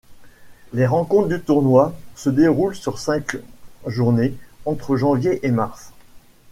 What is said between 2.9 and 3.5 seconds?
cinq